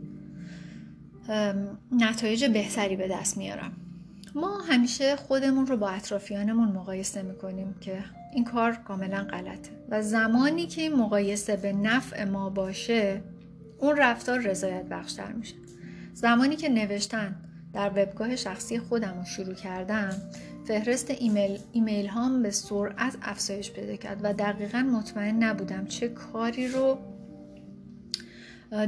[1.91, 3.72] نتایج بهتری به دست میارم؟
[4.36, 10.67] ما همیشه خودمون رو با اطرافیانمون مقایسه می‌کنیم که این کار کاملا غلطه و زمانی
[10.67, 13.22] که این مقایسه به نفع ما باشه
[13.80, 15.56] اون رفتار رضایت بخشتر میشه.
[16.13, 17.36] زمانی که نوشتن
[17.73, 20.10] در وبگاه شخصی خودم رو شروع کردم
[20.67, 26.67] فهرست ایمیل, ایمیل هام به سرعت افزایش پیدا کرد و دقیقا مطمئن نبودم چه کاری
[26.67, 26.97] رو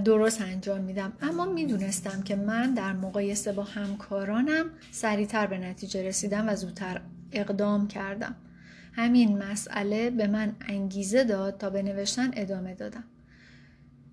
[0.06, 1.14] درست انجام میدم.
[1.22, 7.88] اما می‌دونستم که من در مقایسه با همکارانم سریعتر به نتیجه رسیدم و زودتر اقدام
[7.88, 8.36] کردم.
[8.94, 13.04] همین مسئله به من انگیزه داد تا به نوشتن ادامه دادم.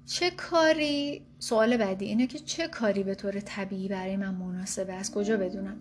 [0.07, 5.13] چه کاری؟ سوال بعدی اینه که چه کاری به طور طبیعی برای من مناسبه از
[5.13, 5.77] کجا بدونم؟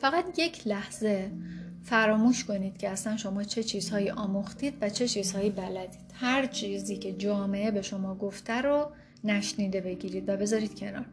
[0.00, 1.30] فقط یک لحظه
[1.84, 6.00] فراموش کنید که اصلا شما چه چیزهایی آموختید و چه چیزهایی بلدید.
[6.14, 8.90] هر چیزی که جامعه به شما گفته رو
[9.24, 11.06] نشنیده بگیرید و بذارید کنار.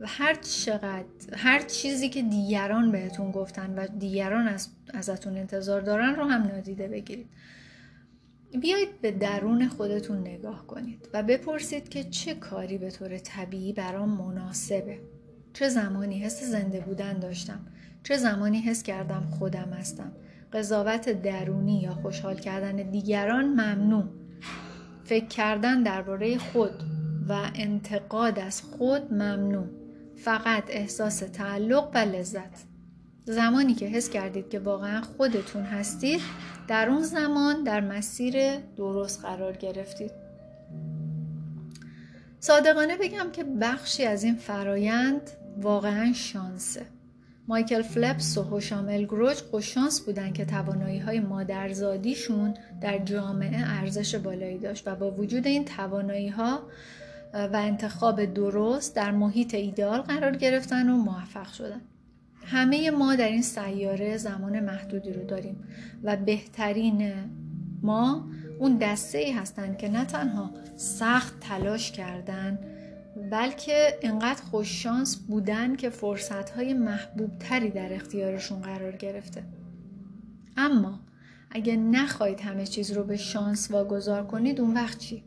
[0.00, 1.04] و هر چقدر
[1.36, 6.88] هر چیزی که دیگران بهتون گفتن و دیگران از ازتون انتظار دارن رو هم نادیده
[6.88, 7.26] بگیرید.
[8.60, 14.08] بیایید به درون خودتون نگاه کنید و بپرسید که چه کاری به طور طبیعی برام
[14.08, 14.98] مناسبه.
[15.52, 17.66] چه زمانی حس زنده بودن داشتم؟
[18.02, 20.12] چه زمانی حس کردم خودم هستم؟
[20.52, 24.04] قضاوت درونی یا خوشحال کردن دیگران ممنوع.
[25.04, 26.82] فکر کردن درباره خود
[27.28, 29.66] و انتقاد از خود ممنوع.
[30.16, 32.71] فقط احساس تعلق و لذت.
[33.24, 36.20] زمانی که حس کردید که واقعا خودتون هستید
[36.68, 40.10] در اون زمان در مسیر درست قرار گرفتید.
[42.40, 45.30] صادقانه بگم که بخشی از این فرایند
[45.60, 46.86] واقعا شانسه.
[47.48, 54.58] مایکل فلپس و هوشام گروج خوششانس بودن که توانایی های مادرزادیشون در جامعه ارزش بالایی
[54.58, 56.62] داشت و با وجود این توانایی ها
[57.34, 61.80] و انتخاب درست در محیط ایدئال قرار گرفتن و موفق شدن.
[62.44, 65.64] همه ما در این سیاره زمان محدودی رو داریم
[66.02, 67.12] و بهترین
[67.82, 68.28] ما
[68.58, 72.58] اون دسته ای هستن که نه تنها سخت تلاش کردن
[73.30, 79.42] بلکه انقدر خوششانس بودن که فرصت های محبوب تری در اختیارشون قرار گرفته
[80.56, 81.00] اما
[81.50, 85.24] اگه نخواهید همه چیز رو به شانس واگذار کنید اون وقت چی؟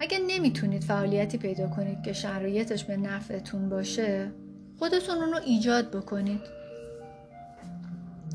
[0.00, 4.32] اگه نمی‌تونید فعالیتی پیدا کنید که شرایطش به نفعتون باشه
[4.78, 6.40] خودتون اون رو ایجاد بکنید.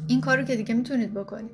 [0.07, 1.51] این کارو که دیگه می‌تونید بکنید.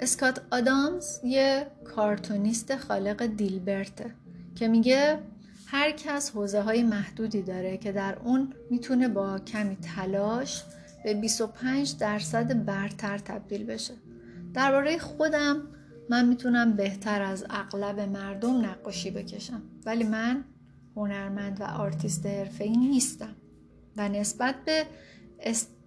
[0.00, 4.14] اسکات آدامز یه کارتونیست خالق دیلبرته
[4.54, 5.18] که میگه
[5.66, 10.64] هر کس حوزه های محدودی داره که در اون می‌تونه با کمی تلاش
[11.04, 13.94] به 25 درصد برتر تبدیل بشه.
[14.54, 15.62] درباره خودم
[16.10, 20.44] من می‌تونم بهتر از اغلب مردم نقاشی بکشم ولی من
[20.96, 23.36] هنرمند و آرتیست حرفه‌ای نیستم.
[23.96, 24.86] و نسبت به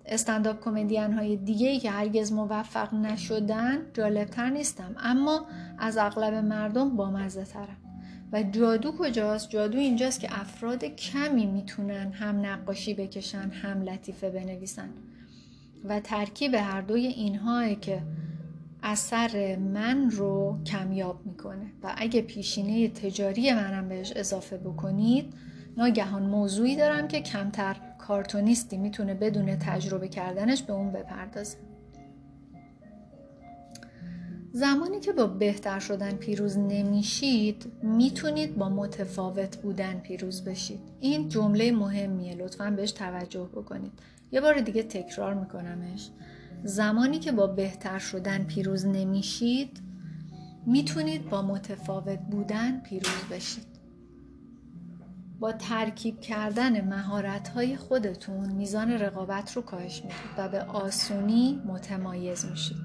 [0.06, 4.96] استنداپ کمدین های دیگه ای که هرگز موفق نشدن جالبتر نیستم.
[5.00, 5.46] اما
[5.78, 7.78] از اغلب مردم بامزه ترم
[8.32, 14.90] و جادو کجاست؟ جادو اینجاست که افراد کمی می‌تونن هم نقاشی بکشن هم لطیفه بنویسن.
[15.86, 18.02] و ترکیب هر دوی اینها که
[18.84, 21.72] اثر من رو کمیاب می‌کنه.
[21.84, 25.34] و اگه پیشینه تجاری منم بهش اضافه بکنید
[25.78, 27.76] ناگهان موضوعی دارم که کمتر
[28.10, 31.58] کارتونیستی می‌تونه بدون تجربه کردنش به اون بپردازه.
[34.52, 40.80] زمانی که با بهتر شدن پیروز نمیشید می‌تونید با متفاوت بودن پیروز بشید.
[41.00, 43.92] این جمله مهمیه لطفا بهش توجه بکنید.
[44.32, 46.10] یه بار دیگه تکرار میکنمش.
[46.64, 49.82] زمانی که با بهتر شدن پیروز نمیشید
[50.66, 53.79] می‌تونید با متفاوت بودن پیروز بشید.
[55.40, 62.46] با ترکیب کردن مهارت های خودتون میزان رقابت رو کاهش می‌دید و به آسونی متمایز
[62.46, 62.78] میشید.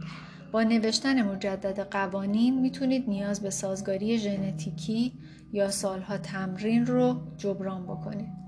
[0.52, 5.12] با نوشتن مجدد قوانین می‌تونید نیاز به سازگاری ژنتیکی
[5.52, 8.44] یا سالها تمرین رو جبران بکنید.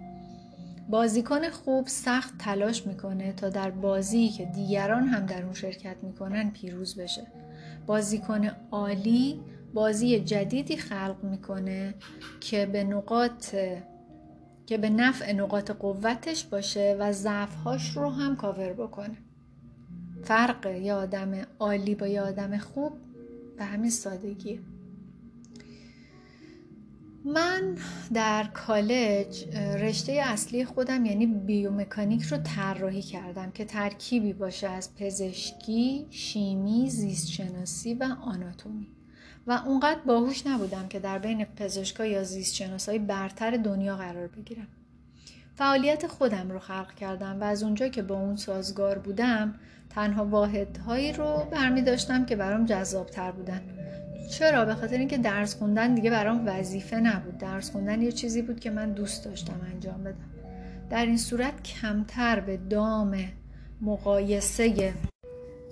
[0.88, 6.50] بازیکن خوب سخت تلاش می‌کنه تا در بازی که دیگران هم در اون شرکت می‌کنن
[6.50, 7.26] پیروز بشه.
[7.86, 9.40] بازیکن عالی
[9.74, 11.94] بازی جدیدی خلق می‌کنه
[12.40, 13.54] که به نقاط
[14.66, 19.16] که به نفع نقاط قوتش باشه و ضعفهاش رو هم کاور بکنه.
[20.24, 22.92] فرق یه آدم عالی با یه آدم خوب
[23.58, 24.60] به همین سادگیه
[27.24, 27.78] من
[28.14, 36.06] در کالج رشته اصلی خودم یعنی بیومکانیک رو طراحی کردم که ترکیبی باشه از پزشکی،
[36.10, 38.95] شیمی، زیستشناسی و آناتومی.
[39.47, 44.66] و اونقدر باهوش نبودم که در بین پزشکا یا زیستشناسای برتر دنیا قرار بگیرم.
[45.55, 49.55] فعالیت خودم رو خلق کردم و از اونجا که با اون سازگار بودم
[49.90, 53.62] تنها واحدهایی رو برمی داشتم که برام جذابتر بودن.
[54.30, 57.38] چرا؟ به خاطر اینکه درس خوندن دیگه برام وظیفه نبود.
[57.38, 60.30] درس خوندن یه چیزی بود که من دوست داشتم انجام بدم.
[60.90, 63.18] در این صورت کمتر به دام
[63.80, 64.94] مقایسه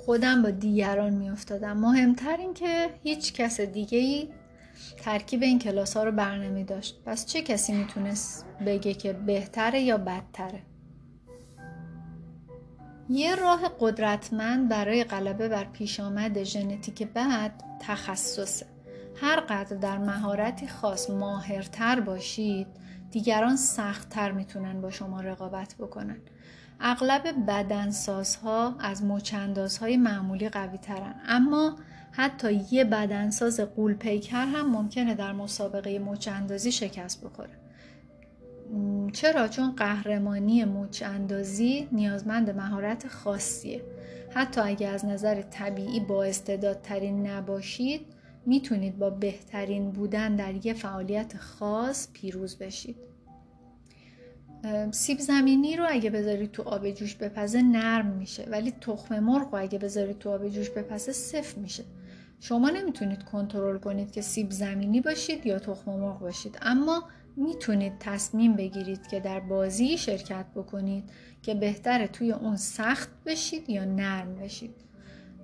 [0.04, 1.76] خودم با دیگران میافتادم.
[1.76, 4.28] مهمتر این که هیچ کس دیگه ای
[4.96, 9.98] ترکیب این کلاس ها رو برنمی داشت پس چه کسی می‌تونست بگه که بهتره یا
[9.98, 10.62] بدتره؟
[13.08, 18.66] یه راه قدرتمند برای غلبه بر پیش آمد ژنتیک بد تخصصه.
[19.16, 22.66] هر قدر در مهارتی خاص ماهرتر باشید
[23.10, 26.20] دیگران سختتر می‌تونن با شما رقابت بکنن.
[26.86, 31.76] اغلب بدنسازها از مچندازهای معمولی قوی ترن اما
[32.12, 37.50] حتی یه بدنساز قول پیکر هم ممکنه در مسابقه مچاندازی شکست بخوره.
[39.12, 43.82] چرا؟ چون قهرمانی مچاندازی نیازمند مهارت خاصیه.
[44.34, 48.06] حتی اگه از نظر طبیعی با استعدادترین نباشید
[48.46, 53.13] می‌تونید با بهترین بودن در یه فعالیت خاص پیروز بشید.
[54.90, 58.48] سیب زمینی رو اگه بذارید تو آب جوش بپزه نرم میشه.
[58.50, 61.84] ولی تخم مرغ رو اگه بذارید تو آب جوش بپزه سفت میشه.
[62.40, 66.58] شما نمی‌تونید کنترل کنید که سیب زمینی باشید یا تخم مرغ باشید.
[66.62, 71.04] اما می‌تونید تصمیم بگیرید که در بازی شرکت بکنید
[71.42, 74.74] که بهتره توی اون سخت بشید یا نرم بشید.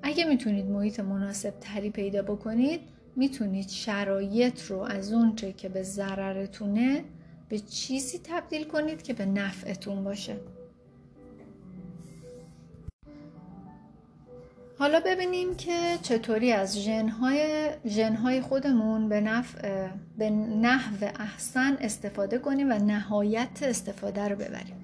[0.03, 2.81] اگه می‌تونید محیط مناسب تری پیدا بکنید
[3.17, 7.05] می‌تونید شرایط رو از اونچه که به ضررتونه
[7.51, 10.37] به چیزی تبدیل کنید که به نفعتون باشه.
[14.79, 19.89] حالا ببینیم که چطوری از ژنهای ژنهای خودمون به, نفع
[20.19, 24.77] به نحو احسن استفاده کنیم و نهایت استفاده رو ببریم.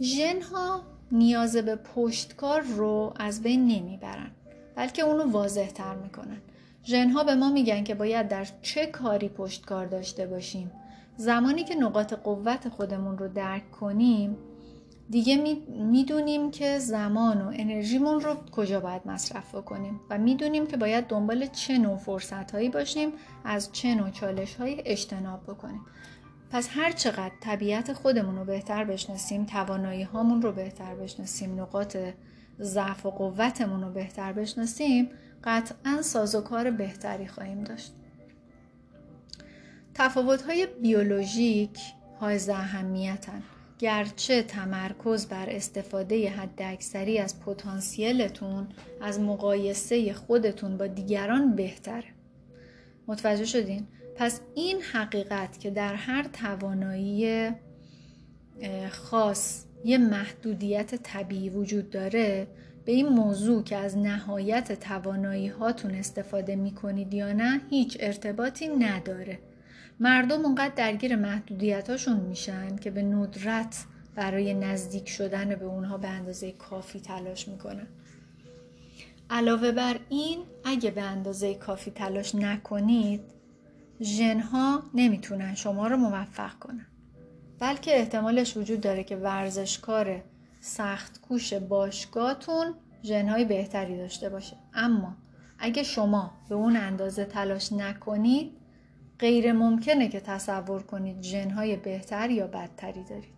[0.00, 0.82] ژنها
[1.12, 4.30] نیاز به پشتکار رو از بین نمی‌برن
[4.76, 6.38] بلکه اونو واضح تر می‌کنن.
[6.84, 10.70] ژنها به ما میگن که باید در چه کاری پشتکار داشته باشیم؟
[11.16, 14.36] زمانی که نقاط قوت خودمون رو درک کنیم
[15.10, 21.06] دیگه می‌دونیم که زمان و انرژیمون رو کجا باید مصرف کنیم و می‌دونیم که باید
[21.06, 23.12] دنبال چه نوع فرصت هایی باشیم
[23.44, 25.80] از چه نوع چالش های اجتناب بکنیم.
[26.50, 31.96] پس هر چقدر طبیعت خودمون رو بهتر بشناسیم توانایی هامون رو بهتر بشناسیم نقاط
[32.60, 35.10] ضعف و قوتمون رو بهتر بشناسیم
[35.44, 37.94] قطعا سازوکار بهتری خواهیم داشت.
[39.94, 41.78] تفاوت های بیولوژیک
[42.20, 43.42] های اهمیتن.
[43.78, 48.68] گرچه تمرکز بر استفاده حداکثری از پتانسیلتون
[49.00, 52.04] از مقایسه خودتون با دیگران بهتره.
[53.06, 53.86] متوجه شدین؟
[54.16, 57.50] پس این حقیقت که در هر توانایی
[58.90, 62.46] خاص یه محدودیت طبیعی وجود داره
[62.84, 68.68] به این موضوع که از نهایت توانایی هاتون استفاده می کنید یا نه هیچ ارتباطی
[68.68, 69.38] نداره.
[70.00, 73.84] مردم اونقدر درگیر محدودیتاشون میشن که به ندرت
[74.14, 77.86] برای نزدیک شدن به اونها به اندازه کافی تلاش می‌کنن.
[79.30, 83.20] علاوه بر این اگه به اندازه کافی تلاش نکنید
[84.00, 86.86] ژنها نمی‌تونن شما رو موفق کنن.
[87.58, 90.22] بلکه احتمالش وجود داره که ورزشکار
[90.60, 92.74] سخت کوش باشگاهتون
[93.04, 94.56] ژنهای بهتری داشته باشه.
[94.74, 95.16] اما
[95.58, 98.63] اگه شما به اون اندازه تلاش نکنید
[99.24, 103.34] غیر ممکنه که تصور کنید ژنهای بهتر یا بدتری دارید.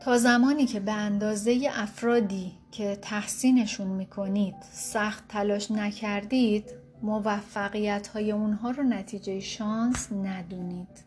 [0.00, 6.64] تا زمانی که به اندازه افرادی که تحسینشون می‌کنید سخت تلاش نکردید
[7.02, 11.04] موفقیت های اونها رو نتیجه شانس ندونید.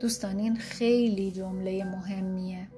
[0.00, 2.68] دوستان این خیلی جمله مهمیه.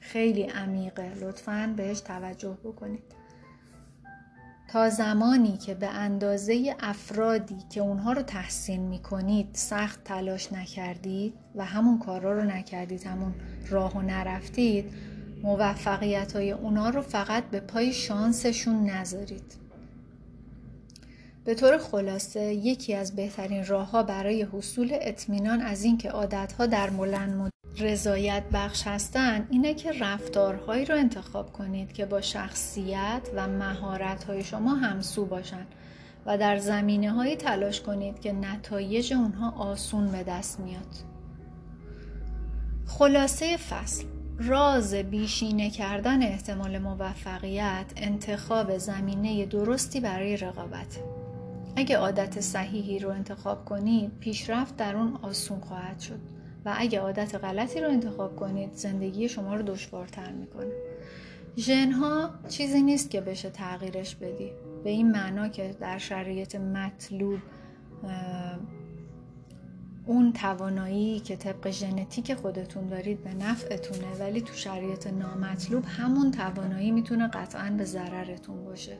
[0.00, 1.14] خیلی عمیقه.
[1.14, 3.21] لطفا بهش توجه بکنید.
[4.72, 11.64] تا زمانی که به اندازه افرادی که اونها رو تحسین می‌کنید سخت تلاش نکردید و
[11.64, 13.34] همون کارا رو نکردید همون
[13.68, 14.92] راه و نرفتید
[15.42, 19.54] موفقیت های اونا رو فقط به پای شانسشون نذارید.
[21.44, 26.66] به طور خلاصه یکی از بهترین راه ها برای حصول اطمینان از اینکه عادت ها
[26.66, 33.48] در ملن رضایت بخش هستن اینه که رفتارهایی رو انتخاب کنید که با شخصیت و
[33.48, 35.66] مهارت های شما همسو باشن
[36.26, 40.94] و در زمینه هایی تلاش کنید که نتایج اونها آسون به دست میاد.
[42.86, 44.04] خلاصه فصل
[44.38, 51.21] راز بیشینه کردن احتمال موفقیت انتخاب زمینه درستی برای رقابت.
[51.76, 56.18] اگه عادت صحیحی رو انتخاب کنید پیشرفت در اون آسون خواهد شد.
[56.64, 60.72] و اگه عادت غلطی رو انتخاب کنید زندگی شما رو دشوارتر می‌کنه.
[61.56, 64.50] ژنها چیزی نیست که بشه تغییرش بدی.
[64.84, 67.38] به این معنا که در شرایط مطلوب
[70.06, 76.90] اون توانایی که طبق ژنتیک خودتون دارید به نفعتونه ولی تو شرایط نامطلوب همون توانایی
[76.90, 78.98] می‌تونه قطعا به ضررتون باشه.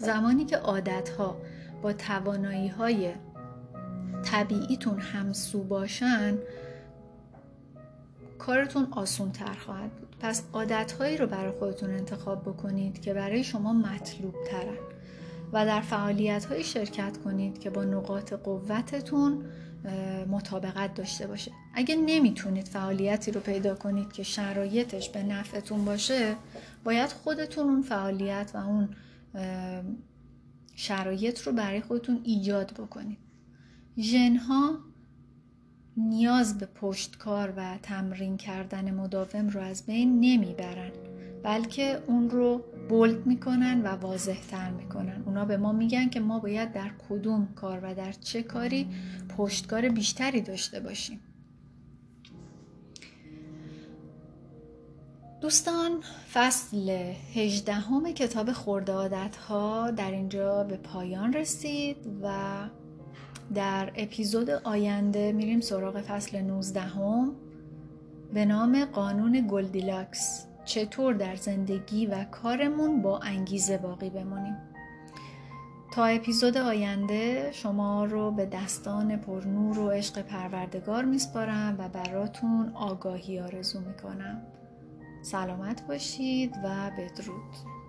[0.00, 1.36] زمانی که عادتها
[1.82, 3.12] با توانایی های
[4.24, 6.38] طبیعیتون همسو باشن
[8.38, 10.16] کارتون آسون تر خواهد بود.
[10.20, 14.78] پس عادتهایی رو برای خودتون انتخاب بکنید که برای شما مطلوب ترن
[15.52, 19.44] و در فعالیت هایی شرکت کنید که با نقاط قوتتون
[20.28, 21.52] مطابقت داشته باشه.
[21.74, 26.34] اگه نمی‌تونید فعالیتی رو پیدا کنید که شرایطش به نفعتون باشه
[26.84, 28.88] باید خودتون اون فعالیت و اون
[30.74, 33.18] شرایط رو برای خودتون ایجاد بکنید.
[33.98, 34.78] ژنها
[35.96, 40.90] نیاز به پشتکار و تمرین کردن مداوم رو از بین نمی‌برن
[41.42, 45.22] بلکه اون رو بولد می‌کنن و واضح تر می‌کنن.
[45.26, 48.88] اونا به ما میگن که ما باید در کدوم کار و در چه کاری
[49.36, 51.20] پشتکار بیشتری داشته باشیم.
[55.40, 56.00] دوستان
[56.32, 56.90] فصل
[57.34, 58.92] هجدهم کتاب خرده
[59.48, 62.32] عادت‌ها در اینجا به پایان رسید و
[63.54, 67.32] در اپیزود آینده میریم سراغ فصل 19 هم
[68.34, 70.46] به نام قانون گلدیلاکس.
[70.64, 74.56] چطور در زندگی و کارمون با انگیزه باقی بمونیم؟
[75.92, 83.40] تا اپیزود آینده شما رو به دستان پرنور و عشق پروردگار میسپارم و براتون آگاهی
[83.40, 84.42] آرزو می‌کنم.
[85.22, 87.79] سلامت باشید و بدرود.